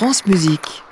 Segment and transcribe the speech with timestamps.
[0.00, 0.82] France Musique.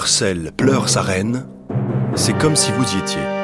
[0.00, 1.44] Purcell pleure sa reine,
[2.14, 3.39] c'est comme si vous y étiez.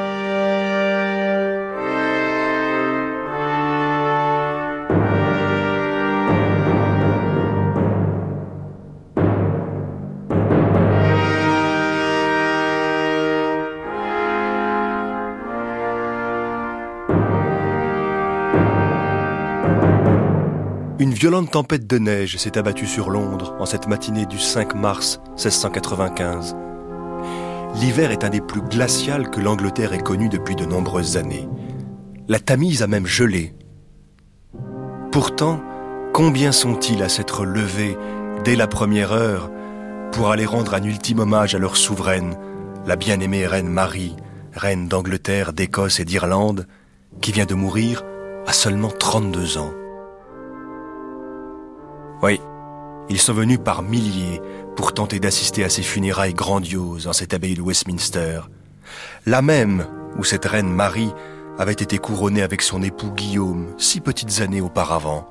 [21.17, 26.55] Violente tempête de neige s'est abattue sur Londres en cette matinée du 5 mars 1695.
[27.81, 31.49] L'hiver est un des plus glacials que l'Angleterre ait connu depuis de nombreuses années.
[32.27, 33.55] La Tamise a même gelé.
[35.11, 35.59] Pourtant,
[36.13, 37.97] combien sont-ils à s'être levés
[38.43, 39.49] dès la première heure
[40.11, 42.37] pour aller rendre un ultime hommage à leur souveraine,
[42.85, 44.15] la bien-aimée reine Marie,
[44.53, 46.67] reine d'Angleterre, d'Écosse et d'Irlande,
[47.21, 48.03] qui vient de mourir
[48.45, 49.71] à seulement 32 ans?
[52.23, 52.41] Oui,
[53.09, 54.41] ils sont venus par milliers
[54.75, 58.41] pour tenter d'assister à ces funérailles grandioses en cette abbaye de Westminster,
[59.25, 59.85] la même
[60.17, 61.13] où cette reine Marie
[61.59, 65.27] avait été couronnée avec son époux Guillaume six petites années auparavant.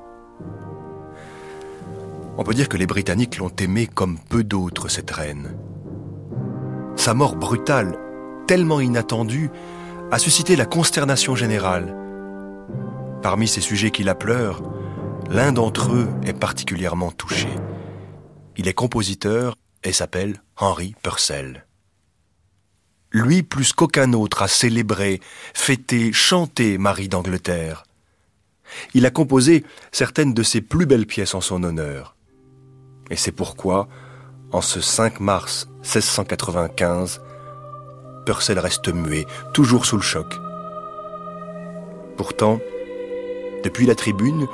[2.37, 5.55] On peut dire que les Britanniques l'ont aimée comme peu d'autres, cette reine.
[6.95, 7.97] Sa mort brutale,
[8.47, 9.49] tellement inattendue,
[10.11, 11.95] a suscité la consternation générale.
[13.21, 14.61] Parmi ces sujets qui la pleurent,
[15.29, 17.49] L'un d'entre eux est particulièrement touché.
[18.55, 21.65] Il est compositeur et s'appelle Henry Purcell.
[23.11, 25.19] Lui, plus qu'aucun autre, a célébré,
[25.53, 27.83] fêté, chanté Marie d'Angleterre.
[28.93, 32.15] Il a composé certaines de ses plus belles pièces en son honneur.
[33.09, 33.89] Et c'est pourquoi,
[34.51, 37.21] en ce 5 mars 1695,
[38.25, 40.33] Purcell reste muet, toujours sous le choc.
[42.15, 42.59] Pourtant,
[43.63, 44.47] depuis la tribune,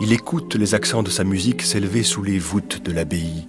[0.00, 3.46] il écoute les accents de sa musique s'élever sous les voûtes de l'abbaye.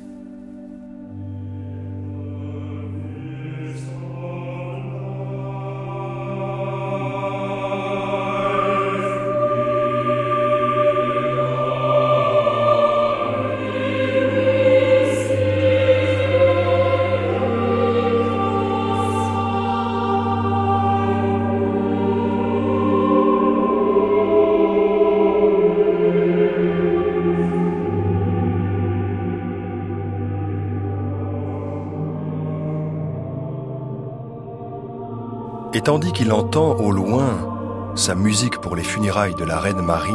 [35.87, 40.11] Tandis qu'il entend au loin sa musique pour les funérailles de la reine Marie,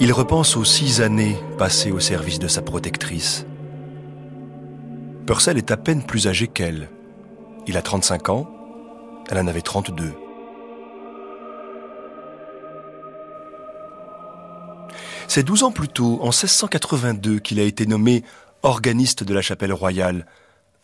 [0.00, 3.44] il repense aux six années passées au service de sa protectrice.
[5.26, 6.88] Purcell est à peine plus âgé qu'elle.
[7.66, 8.50] Il a 35 ans,
[9.28, 10.14] elle en avait 32.
[15.26, 18.24] C'est 12 ans plus tôt, en 1682, qu'il a été nommé
[18.62, 20.24] organiste de la chapelle royale,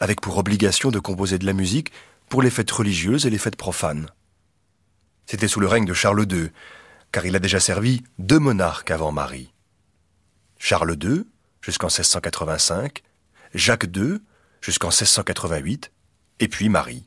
[0.00, 1.92] avec pour obligation de composer de la musique
[2.28, 4.08] pour les fêtes religieuses et les fêtes profanes.
[5.26, 6.50] C'était sous le règne de Charles II,
[7.12, 9.52] car il a déjà servi deux monarques avant Marie.
[10.58, 11.24] Charles II,
[11.60, 13.02] jusqu'en 1685,
[13.54, 14.18] Jacques II,
[14.60, 15.92] jusqu'en 1688,
[16.40, 17.06] et puis Marie.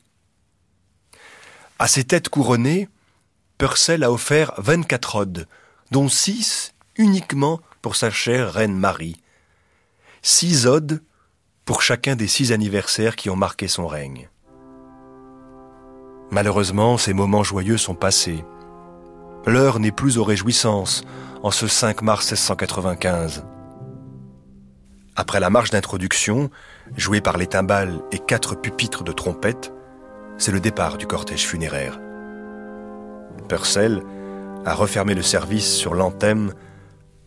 [1.79, 2.89] À ces têtes couronnées,
[3.57, 5.47] Purcell a offert 24 odes,
[5.91, 9.21] dont 6 uniquement pour sa chère reine Marie.
[10.21, 11.01] Six odes
[11.65, 14.29] pour chacun des six anniversaires qui ont marqué son règne.
[16.31, 18.43] Malheureusement, ces moments joyeux sont passés.
[19.45, 21.03] L'heure n'est plus aux réjouissances
[21.41, 23.45] en ce 5 mars 1695.
[25.15, 26.51] Après la marche d'introduction,
[26.95, 29.73] jouée par les timbales et quatre pupitres de trompette,
[30.37, 31.99] c'est le départ du cortège funéraire.
[33.47, 34.03] Purcell
[34.65, 36.53] a refermé le service sur l'anthème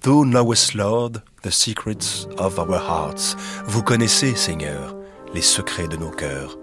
[0.03, 1.13] Thou knowest, Lord,
[1.43, 3.37] the secrets of our hearts.
[3.67, 4.95] Vous connaissez, Seigneur,
[5.35, 6.60] les secrets de nos cœurs.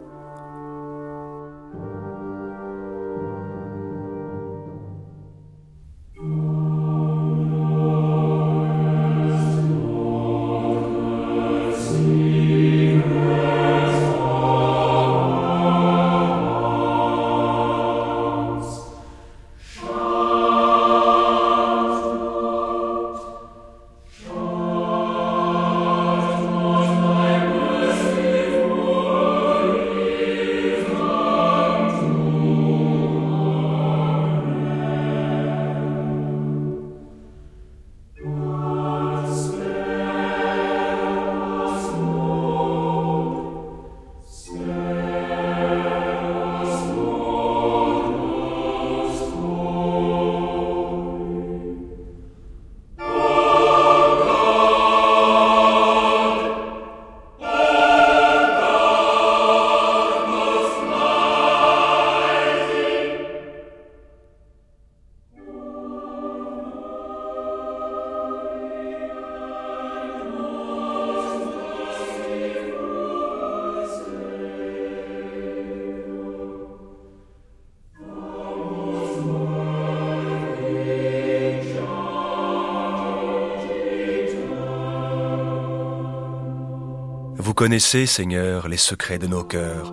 [87.57, 89.91] Connaissez, Seigneur, les secrets de nos cœurs.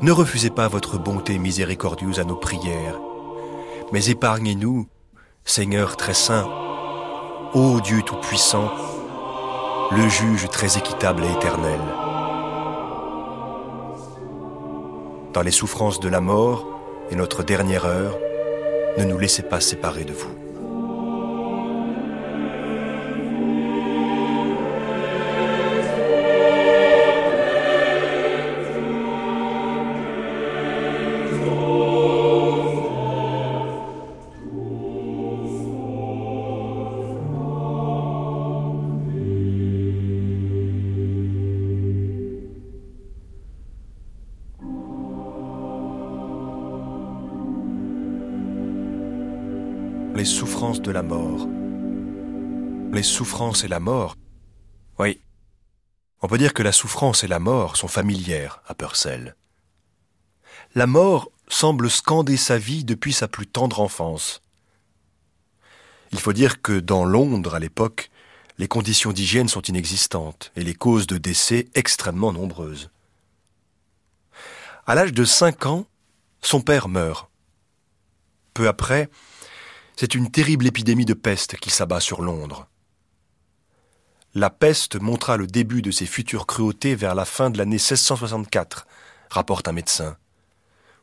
[0.00, 2.98] Ne refusez pas votre bonté miséricordieuse à nos prières,
[3.92, 4.88] mais épargnez-nous,
[5.44, 6.48] Seigneur très saint,
[7.52, 8.72] ô Dieu tout-puissant,
[9.90, 11.80] le juge très équitable et éternel.
[15.34, 16.80] Dans les souffrances de la mort
[17.10, 18.16] et notre dernière heure,
[18.96, 20.45] ne nous laissez pas séparer de vous.
[50.86, 51.48] De la mort.
[52.92, 54.16] Les souffrances et la mort
[55.00, 55.20] Oui.
[56.22, 59.34] On peut dire que la souffrance et la mort sont familières à Purcell.
[60.76, 64.42] La mort semble scander sa vie depuis sa plus tendre enfance.
[66.12, 68.10] Il faut dire que dans Londres, à l'époque,
[68.58, 72.90] les conditions d'hygiène sont inexistantes et les causes de décès extrêmement nombreuses.
[74.86, 75.84] À l'âge de cinq ans,
[76.42, 77.28] son père meurt.
[78.54, 79.10] Peu après,
[79.96, 82.68] c'est une terrible épidémie de peste qui s'abat sur Londres.
[84.34, 88.86] La peste montra le début de ses futures cruautés vers la fin de l'année 1664,
[89.30, 90.18] rapporte un médecin.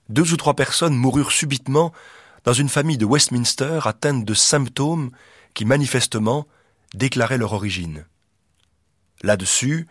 [0.09, 1.91] Deux ou trois personnes moururent subitement
[2.43, 5.09] dans une famille de Westminster atteinte de symptômes
[5.55, 6.45] qui manifestement
[6.93, 8.05] déclaraient leur origine.
[9.23, 9.87] Là-dessus,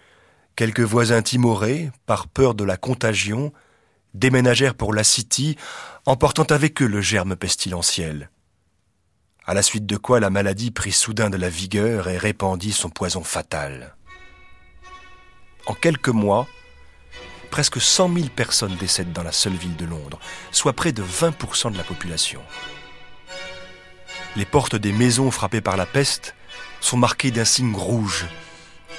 [0.55, 3.52] quelques voisins timorés, par peur de la contagion,
[4.14, 5.56] déménagèrent pour la City,
[6.06, 8.31] emportant avec eux le germe pestilentiel
[9.47, 12.91] à la suite de quoi la maladie prit soudain de la vigueur et répandit son
[12.91, 13.97] poison fatal.
[15.67, 16.47] En quelques mois,
[17.50, 20.19] presque 100 000 personnes décèdent dans la seule ville de Londres,
[20.50, 22.41] soit près de 20% de la population.
[24.37, 26.35] Les portes des maisons frappées par la peste
[26.81, 28.27] sont marquées d'un signe rouge.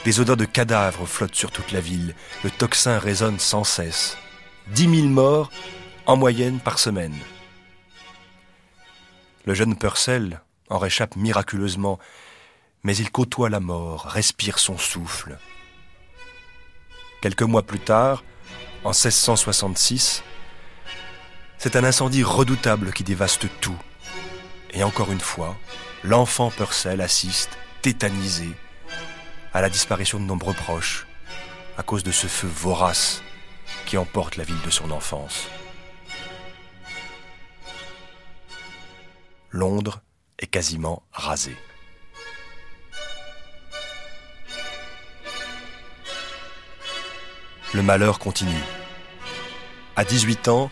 [0.06, 2.14] Des odeurs de cadavres flottent sur toute la ville.
[2.44, 4.18] Le tocsin résonne sans cesse.
[4.68, 5.50] 10 000 morts
[6.06, 7.16] en moyenne par semaine.
[9.46, 12.00] Le jeune Purcell en réchappe miraculeusement,
[12.84, 15.38] mais il côtoie la mort, respire son souffle.
[17.22, 18.24] Quelques mois plus tard,
[18.84, 20.24] en 1666,
[21.58, 23.78] c'est un incendie redoutable qui dévaste tout.
[24.72, 25.56] Et encore une fois,
[26.04, 28.50] l'enfant Purcell assiste, tétanisé,
[29.54, 31.06] à la disparition de nombreux proches,
[31.78, 33.22] à cause de ce feu vorace
[33.86, 35.48] qui emporte la ville de son enfance.
[39.54, 40.02] Londres
[40.40, 41.56] est quasiment rasée.
[47.72, 48.52] Le malheur continue.
[49.96, 50.72] À 18 ans,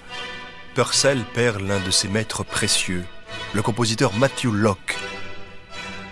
[0.74, 3.06] Purcell perd l'un de ses maîtres précieux,
[3.54, 4.98] le compositeur Matthew Locke.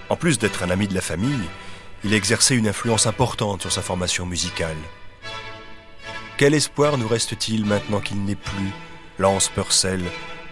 [0.09, 1.49] En plus d'être un ami de la famille,
[2.03, 4.77] il exerçait une influence importante sur sa formation musicale.
[6.37, 8.71] Quel espoir nous reste-t-il maintenant qu'il n'est plus
[9.17, 10.03] Lance Purcell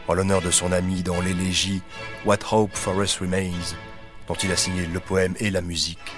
[0.08, 1.82] en l'honneur de son ami dans l'élégie
[2.26, 3.76] What Hope for Us Remains,
[4.28, 6.14] dont il a signé le poème et la musique.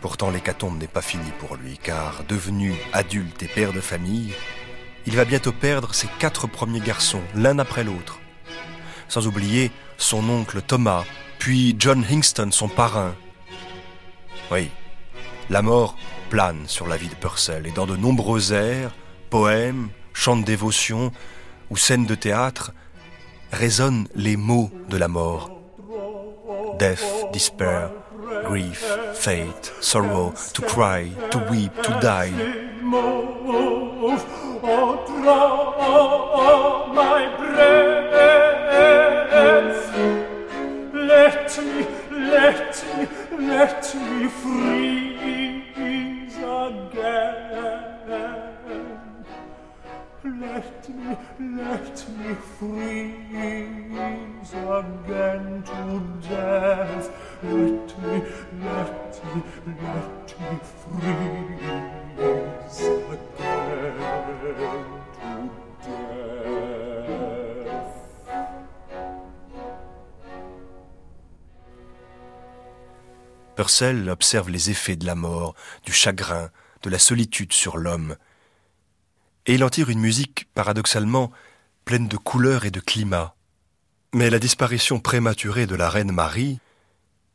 [0.00, 4.34] Pourtant, l'hécatombe n'est pas finie pour lui, car devenu adulte et père de famille,
[5.06, 8.20] il va bientôt perdre ses quatre premiers garçons, l'un après l'autre.
[9.08, 11.04] Sans oublier son oncle Thomas,
[11.38, 13.14] puis John Hingston, son parrain.
[14.50, 14.70] Oui,
[15.50, 15.96] la mort
[16.30, 18.92] plane sur la vie de Purcell, et dans de nombreux airs,
[19.28, 21.12] poèmes, chants de dévotion,
[21.72, 22.72] ou scènes de théâtre
[23.50, 25.50] résonnent les mots de la mort.
[26.78, 27.90] Death, despair,
[28.44, 32.30] grief, fate, sorrow, to cry, to weep, to die.
[39.32, 39.71] Let
[74.08, 75.54] Observe les effets de la mort,
[75.84, 76.50] du chagrin,
[76.82, 78.16] de la solitude sur l'homme
[79.46, 81.32] et il en tire une musique paradoxalement
[81.84, 83.34] pleine de couleurs et de climats.
[84.14, 86.60] Mais la disparition prématurée de la reine Marie,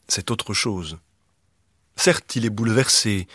[0.08, 0.98] c'est autre chose.
[1.96, 3.28] Certes, il est bouleversé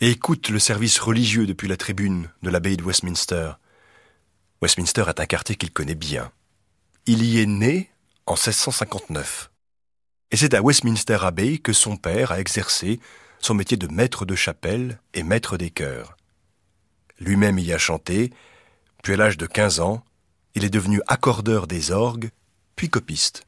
[0.00, 3.52] et écoute le service religieux depuis la tribune de l'abbaye de Westminster.
[4.62, 6.30] Westminster est un quartier qu'il connaît bien.
[7.06, 7.90] Il y est né
[8.26, 9.50] en 1659.
[10.34, 12.98] Et c'est à Westminster Abbey que son père a exercé
[13.38, 16.16] son métier de maître de chapelle et maître des chœurs.
[17.20, 18.32] Lui-même y a chanté,
[19.04, 20.02] puis à l'âge de 15 ans,
[20.56, 22.30] il est devenu accordeur des orgues,
[22.74, 23.44] puis copiste.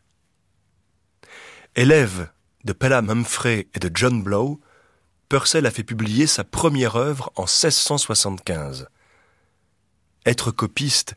[1.74, 2.30] Élève
[2.62, 4.60] de Pelham Humphrey et de John Blow,
[5.28, 8.86] Purcell a fait publier sa première œuvre en 1675.
[10.24, 11.16] Être copiste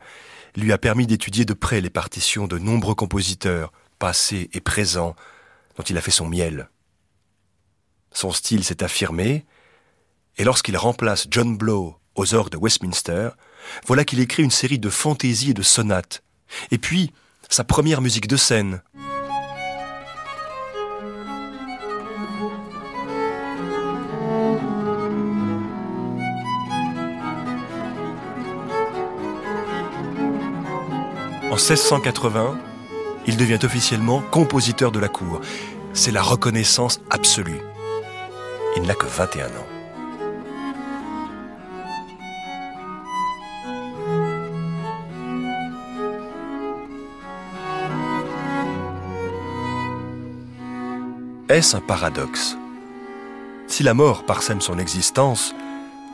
[0.56, 5.14] lui a permis d'étudier de près les partitions de nombreux compositeurs, passés et présents,
[5.80, 6.68] dont il a fait son miel.
[8.12, 9.46] Son style s'est affirmé,
[10.36, 13.30] et lorsqu'il remplace John Blow aux orgues de Westminster,
[13.86, 16.22] voilà qu'il écrit une série de fantaisies et de sonates,
[16.70, 17.14] et puis
[17.48, 18.82] sa première musique de scène.
[31.50, 32.60] En 1680,
[33.26, 35.40] il devient officiellement compositeur de la cour.
[35.92, 37.60] C'est la reconnaissance absolue.
[38.76, 39.50] Il n'a que 21 ans.
[51.48, 52.56] Est-ce un paradoxe?
[53.66, 55.52] Si la mort parsème son existence,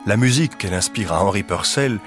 [0.07, 1.99] la musique qu'elle inspire à Henry Purcell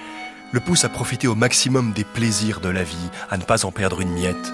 [0.52, 3.70] le pousse à profiter au maximum des plaisirs de la vie, à ne pas en
[3.70, 4.52] perdre une miette.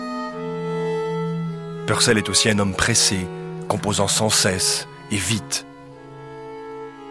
[1.86, 3.26] Purcell est aussi un homme pressé,
[3.68, 5.66] composant sans cesse et vite.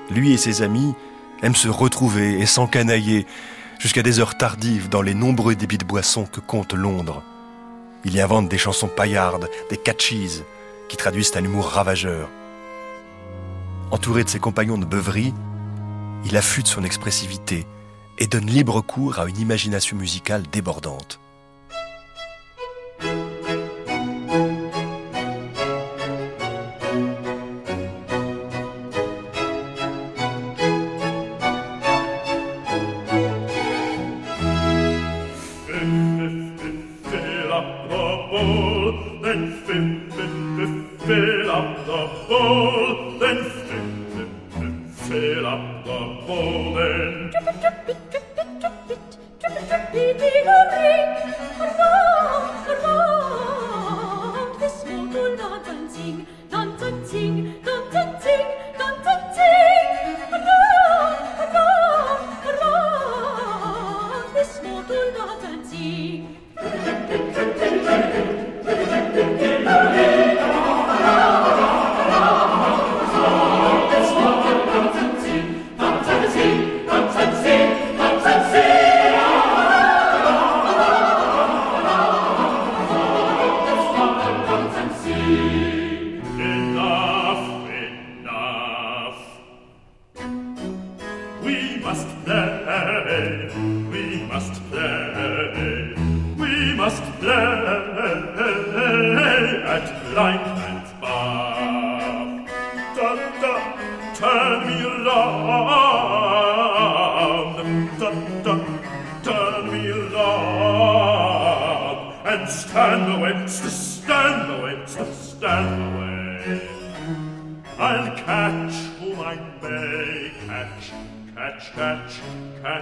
[0.10, 0.94] Lui et ses amis
[1.42, 3.26] aiment se retrouver et s'encanailler
[3.80, 7.24] jusqu'à des heures tardives dans les nombreux débits de boissons que compte Londres.
[8.04, 10.44] Il y invente des chansons paillardes, des catchies,
[10.90, 12.30] qui traduisent un humour ravageur.
[13.92, 15.34] Entouré de ses compagnons de beuverie,
[16.26, 17.66] il affûte son expressivité
[18.18, 21.20] et donne libre cours à une imagination musicale débordante.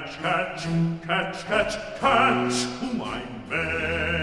[0.04, 0.64] catch, catch,
[1.06, 4.23] catch, catch, catch, my man.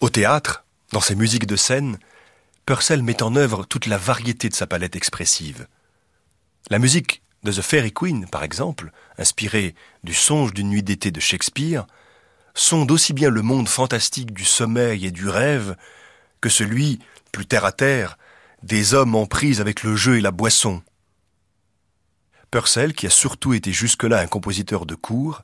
[0.00, 1.98] Au théâtre, dans ses musiques de scène,
[2.66, 5.66] Purcell met en œuvre toute la variété de sa palette expressive.
[6.68, 9.74] La musique The Fairy Queen, par exemple, inspirée
[10.04, 11.86] du songe d'une nuit d'été de Shakespeare,
[12.54, 15.76] sonde aussi bien le monde fantastique du sommeil et du rêve
[16.40, 17.00] que celui,
[17.32, 18.16] plus terre à terre,
[18.62, 20.82] des hommes en prise avec le jeu et la boisson.
[22.50, 25.42] Purcell, qui a surtout été jusque-là un compositeur de cours,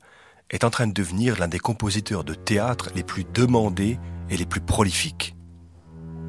[0.51, 4.45] est en train de devenir l'un des compositeurs de théâtre les plus demandés et les
[4.45, 5.35] plus prolifiques.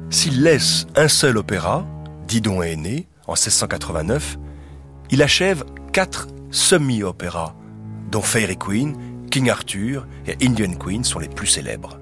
[0.09, 1.85] S'il laisse un seul opéra,
[2.27, 4.37] Didon est né, en 1689,
[5.11, 7.55] il achève quatre semi-opéras,
[8.09, 8.95] dont Fairy Queen,
[9.29, 12.00] King Arthur et Indian Queen sont les plus célèbres.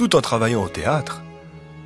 [0.00, 1.20] Tout en travaillant au théâtre,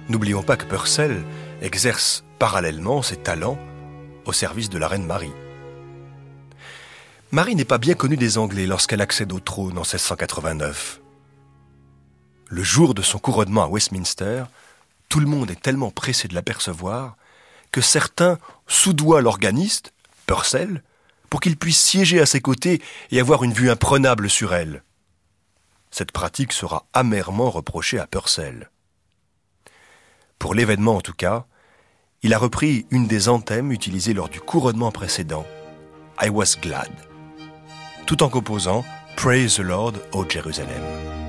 [0.08, 1.24] n'oublions pas que Purcell
[1.60, 3.58] exerce parallèlement ses talents
[4.24, 5.32] au service de la reine Marie.
[7.32, 11.00] Marie n'est pas bien connue des Anglais lorsqu'elle accède au trône en 1689.
[12.50, 14.44] Le jour de son couronnement à Westminster,
[15.08, 17.16] tout le monde est tellement pressé de l'apercevoir
[17.72, 19.92] que certains soudoient l'organiste,
[20.28, 20.84] Purcell,
[21.30, 24.84] pour qu'il puisse siéger à ses côtés et avoir une vue imprenable sur elle.
[25.96, 28.68] Cette pratique sera amèrement reprochée à Purcell.
[30.40, 31.46] Pour l'événement en tout cas,
[32.24, 35.46] il a repris une des anthèmes utilisées lors du couronnement précédent,
[36.20, 36.90] I was glad,
[38.06, 41.23] tout en composant Praise the Lord, ô Jérusalem.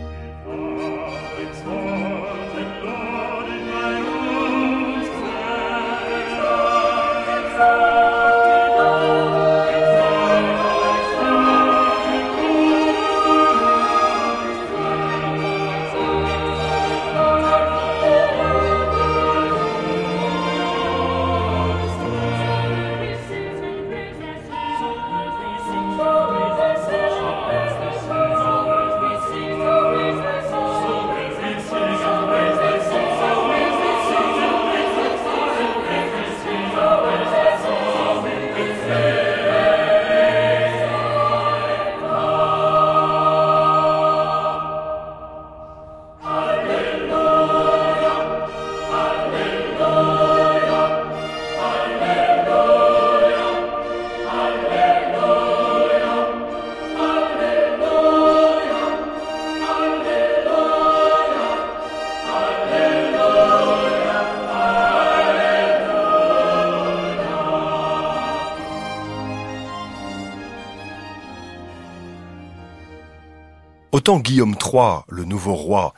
[73.95, 75.93] Autant Guillaume III, le nouveau roi,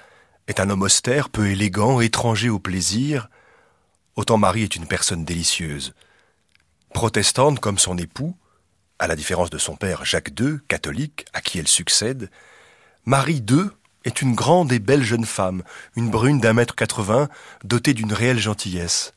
[0.48, 3.28] est un homme austère, peu élégant, étranger au plaisir,
[4.16, 5.96] autant Marie est une personne délicieuse.
[6.94, 8.38] Protestante comme son époux,
[9.00, 12.30] à la différence de son père Jacques II, catholique, à qui elle succède,
[13.06, 13.64] Marie II
[14.06, 15.64] est une grande et belle jeune femme,
[15.96, 17.30] une brune d'un mètre quatre-vingts,
[17.64, 19.16] dotée d'une réelle gentillesse.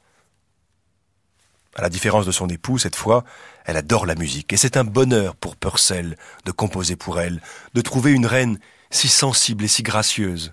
[1.77, 3.25] À la différence de son époux, cette fois,
[3.65, 7.41] elle adore la musique, et c'est un bonheur pour Purcell de composer pour elle,
[7.75, 8.59] de trouver une reine
[8.91, 10.53] si sensible et si gracieuse.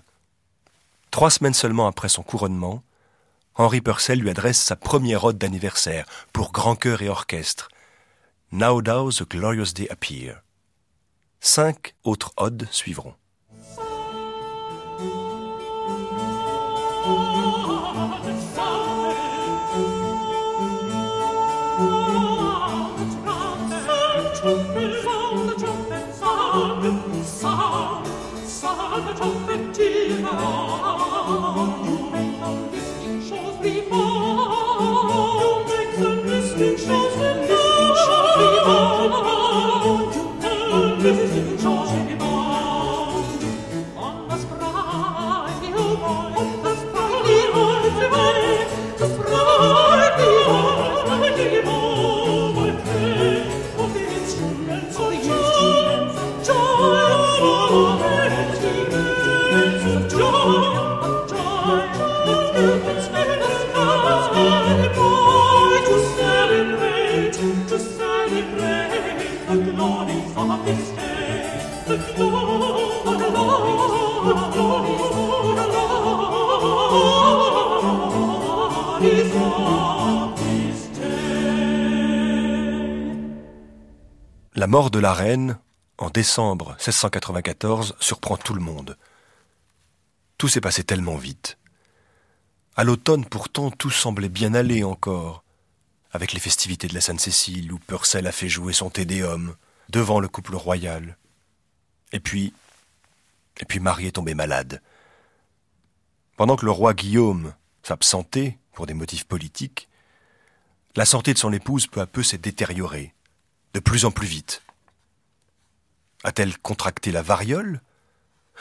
[1.10, 2.82] Trois semaines seulement après son couronnement,
[3.56, 7.68] Henri Purcell lui adresse sa première ode d'anniversaire pour grand chœur et orchestre.
[8.52, 10.42] Now does the glorious day appear.
[11.40, 13.14] Cinq autres odes suivront.
[28.76, 30.28] 사랑을 전했지만
[84.58, 85.56] La mort de la reine,
[85.98, 88.96] en décembre 1694, surprend tout le monde.
[90.36, 91.58] Tout s'est passé tellement vite.
[92.74, 95.44] À l'automne, pourtant, tout semblait bien aller encore,
[96.10, 99.54] avec les festivités de la Sainte-Cécile, où Purcell a fait jouer son Tédéum,
[99.90, 101.16] devant le couple royal.
[102.10, 102.52] Et puis,
[103.60, 104.82] et puis Marie est tombée malade.
[106.36, 109.88] Pendant que le roi Guillaume s'absentait pour des motifs politiques,
[110.94, 113.12] la santé de son épouse peu à peu s'est détériorée
[113.74, 114.62] de plus en plus vite.
[116.22, 117.80] A-t-elle contracté la variole?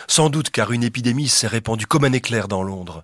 [0.07, 3.03] Sans doute car une épidémie s'est répandue comme un éclair dans Londres.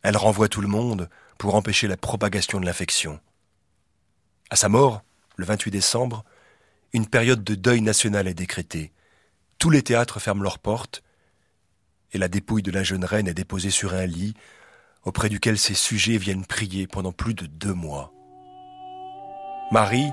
[0.00, 3.20] Elle renvoie tout le monde pour empêcher la propagation de l'infection.
[4.48, 5.02] À sa mort,
[5.36, 6.24] le 28 décembre,
[6.94, 8.92] une période de deuil national est décrétée.
[9.58, 11.02] Tous les théâtres ferment leurs portes
[12.14, 14.32] et la dépouille de la jeune reine est déposée sur un lit
[15.08, 18.12] auprès duquel ses sujets viennent prier pendant plus de deux mois.
[19.72, 20.10] Marie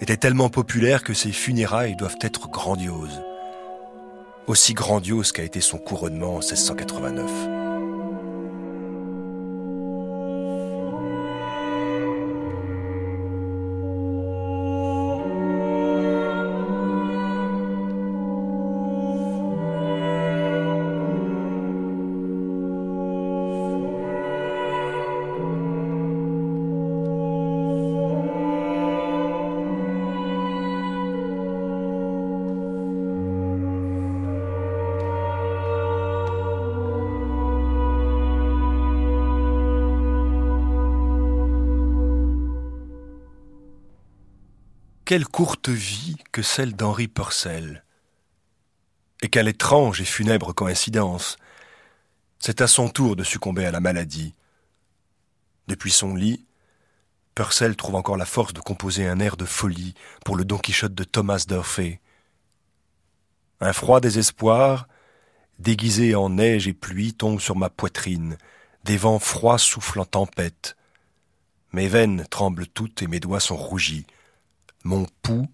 [0.00, 3.22] était tellement populaire que ses funérailles doivent être grandioses.
[4.46, 7.67] aussi grandiose qu'a été son couronnement en 1689.
[45.08, 47.82] Quelle courte vie que celle d'Henri Purcell.
[49.22, 51.38] Et quelle étrange et funèbre coïncidence.
[52.38, 54.34] C'est à son tour de succomber à la maladie.
[55.66, 56.44] Depuis son lit,
[57.34, 59.94] Purcell trouve encore la force de composer un air de folie
[60.26, 62.00] pour le Don Quichotte de Thomas Durfee.
[63.62, 64.88] Un froid désespoir,
[65.58, 68.36] déguisé en neige et pluie, tombe sur ma poitrine,
[68.84, 70.76] des vents froids soufflent en tempête.
[71.72, 74.04] Mes veines tremblent toutes et mes doigts sont rougis.
[74.88, 75.46] Mon pouls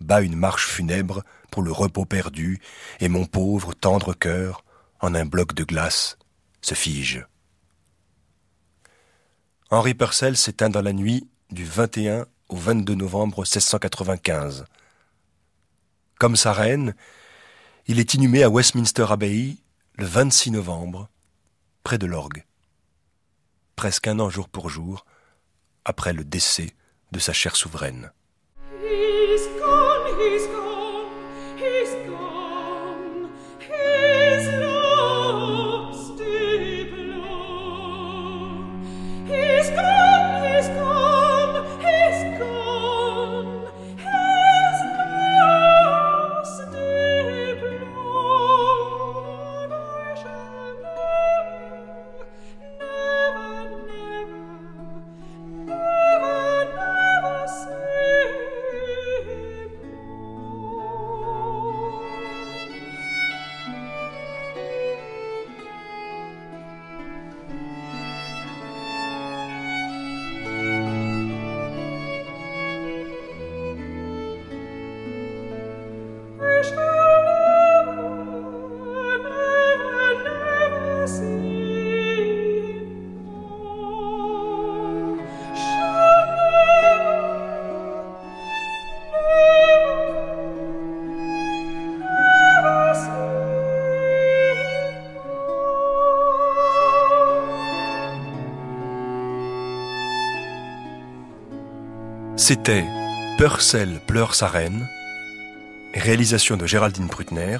[0.00, 2.60] bat une marche funèbre pour le repos perdu,
[3.00, 4.64] et mon pauvre tendre cœur,
[5.00, 6.16] en un bloc de glace,
[6.62, 7.26] se fige.
[9.72, 14.64] Henri Purcell s'éteint dans la nuit du 21 au 22 novembre 1695.
[16.16, 16.94] Comme sa reine,
[17.88, 19.56] il est inhumé à Westminster Abbey
[19.94, 21.08] le 26 novembre,
[21.82, 22.44] près de l'orgue,
[23.74, 25.04] presque un an jour pour jour
[25.84, 26.76] après le décès
[27.10, 28.12] de sa chère souveraine.
[102.48, 102.86] C'était
[103.36, 104.88] Purcell pleure sa reine,
[105.92, 107.58] réalisation de Géraldine Prutner,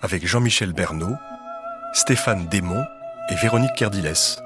[0.00, 1.16] avec Jean-Michel Bernot,
[1.92, 2.86] Stéphane Desmond
[3.28, 4.45] et Véronique Kerdiles.